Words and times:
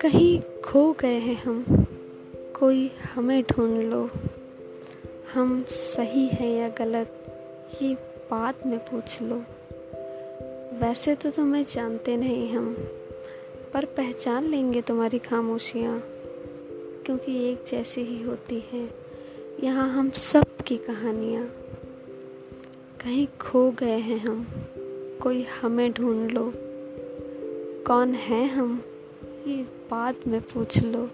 कहीं 0.00 0.40
खो 0.64 0.92
गए 0.92 1.18
हैं 1.18 1.42
हम। 1.42 1.86
कोई 2.58 2.90
हमें 3.14 3.42
ढूंढ 3.42 3.78
लो। 3.78 4.10
हम 5.34 5.64
सही 5.70 6.26
हैं 6.26 6.58
या 6.58 6.68
गलत, 6.68 7.08
ये 7.82 7.94
बात 8.30 8.66
में 8.66 8.78
पूछ 8.78 9.22
लो। 9.22 9.42
वैसे 10.76 11.14
तो 11.14 11.30
तुम्हें 11.30 11.64
जानते 11.64 12.16
नहीं 12.16 12.48
हम, 12.48 12.74
पर 13.74 13.84
पहचान 13.84 14.44
लेंगे 14.44 14.82
तुम्हारी 14.82 15.18
खामोशियाँ, 15.18 16.02
क्योंकि 17.06 17.50
एक 17.50 17.64
जैसी 17.68 18.00
ही 18.00 18.22
होती 18.22 18.64
हैं। 18.72 18.94
यहाँ 19.64 19.88
हम 19.88 20.10
सब 20.10 20.56
की 20.56 20.76
कहानियाँ। 20.76 21.56
कहीं 23.04 23.26
खो 23.40 23.70
गए 23.70 23.98
हैं 23.98 24.18
हम। 24.18 24.46
कोई 25.22 25.42
हमें 25.42 25.92
ढूंढ 25.92 26.30
लो। 26.30 26.52
कौन 27.86 28.14
है 28.14 28.48
हम? 28.48 28.82
ये 29.46 29.62
बाद 29.90 30.16
में 30.26 30.40
पूछ 30.40 30.82
लो। 30.82 31.10